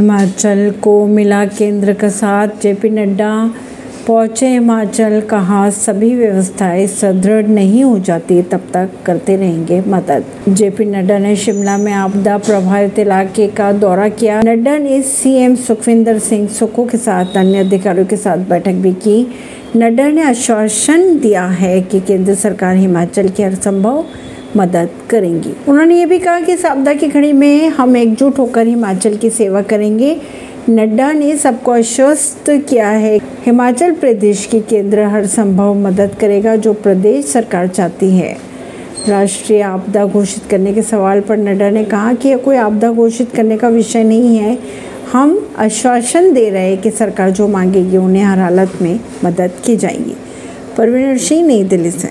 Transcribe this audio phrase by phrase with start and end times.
[0.00, 3.54] हिमाचल को मिला केंद्र का साथ। जेपी नड्डा
[4.06, 10.84] पहुँचे हिमाचल, कहा, सभी व्यवस्थाएँ सुदृढ़ नहीं हो जाती, तब तक करते रहेंगे मदद। जेपी
[10.84, 16.48] नड्डा ने शिमला में आपदा प्रभावित इलाके का दौरा किया। नड्डा ने सीएम सुखविंदर सिंह
[16.48, 19.26] सुक्खू के साथ अन्य अधिकारियों के साथ बैठक भी की।
[19.76, 24.04] नड्डा ने आश्वासन दिया है कि केंद्र सरकार हिमाचल की हर संभव
[24.56, 28.66] मदद करेंगी। उन्होंने ये भी कहा कि इस आपदा की घड़ी में हम एकजुट होकर
[28.66, 30.20] हिमाचल की सेवा करेंगे।
[30.68, 36.72] नड्डा ने सबको आश्वस्त किया है, हिमाचल प्रदेश की केंद्र हर संभव मदद करेगा, जो
[36.72, 38.36] प्रदेश सरकार चाहती है।
[39.08, 43.30] राष्ट्रीय आपदा घोषित करने के सवाल पर नड्डा ने कहा कि यह कोई आपदा घोषित
[43.30, 44.58] करने का विषय नहीं है।
[45.12, 49.76] हम आश्वासन दे रहे हैं कि सरकार जो मांगेगी, उन्हें हर हालत में मदद की
[49.76, 50.16] जाएगी।
[50.78, 52.08] परवीन सिंह, नई दिल्ली से।